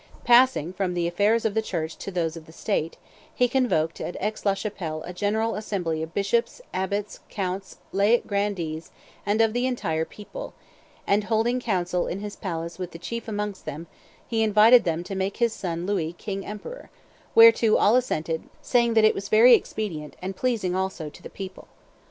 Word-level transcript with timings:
Passing 0.23 0.73
from 0.73 0.95
the 0.95 1.07
affairs 1.07 1.45
of 1.45 1.53
the 1.53 1.61
Church 1.61 1.95
to 1.97 2.09
those 2.09 2.35
of 2.35 2.47
the 2.47 2.51
State, 2.51 2.97
he 3.35 3.47
convoked 3.47 4.01
at 4.01 4.17
Aix 4.19 4.43
la 4.47 4.55
Chapelle 4.55 5.03
a 5.05 5.13
general 5.13 5.53
assembly 5.53 6.01
of 6.01 6.15
bishops, 6.15 6.59
abbots, 6.73 7.19
counts, 7.29 7.77
laic 7.91 8.25
grandees, 8.25 8.89
and 9.27 9.41
of 9.41 9.53
the 9.53 9.67
entire 9.67 10.03
people, 10.03 10.55
and, 11.05 11.25
holding 11.25 11.59
council 11.59 12.07
in 12.07 12.19
his 12.19 12.35
palace 12.35 12.79
with 12.79 12.93
the 12.93 12.97
chief 12.97 13.27
amongst 13.27 13.65
them, 13.65 13.85
"he 14.27 14.41
invited 14.41 14.85
them 14.85 15.03
to 15.03 15.13
make 15.13 15.37
his 15.37 15.53
son 15.53 15.85
Louis 15.85 16.13
king 16.13 16.43
emperor; 16.47 16.89
whereto 17.35 17.77
all 17.77 17.95
assented, 17.95 18.49
saying 18.63 18.95
that 18.95 19.05
it 19.05 19.13
was 19.13 19.29
very 19.29 19.53
expedient, 19.53 20.15
and 20.19 20.35
pleasing, 20.35 20.75
also, 20.75 21.09
to 21.11 21.21
the 21.21 21.29
people. 21.29 21.67